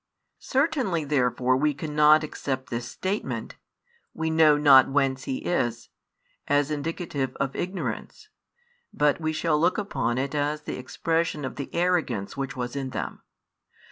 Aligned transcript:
Certainly 0.39 1.05
therefore 1.05 1.55
we 1.55 1.75
can 1.75 1.95
not 1.95 2.23
accept 2.23 2.71
this 2.71 2.89
statement: 2.89 3.57
We 4.15 4.31
know 4.31 4.57
not 4.57 4.89
whence 4.89 5.25
He 5.25 5.45
is, 5.45 5.89
as 6.47 6.71
indicative 6.71 7.35
of 7.39 7.55
ignorance, 7.55 8.29
|45 8.95 8.97
but 8.97 9.21
we 9.21 9.31
shall 9.31 9.59
look 9.59 9.77
upon 9.77 10.17
it 10.17 10.33
as 10.33 10.63
the 10.63 10.79
expression 10.79 11.45
of 11.45 11.55
the 11.55 11.69
arrogance 11.71 12.35
which 12.35 12.55
was 12.57 12.75
in 12.75 12.89
them. 12.89 13.21